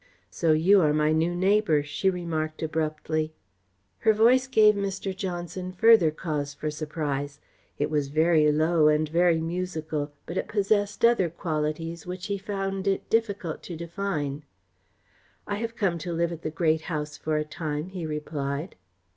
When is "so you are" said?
0.31-0.93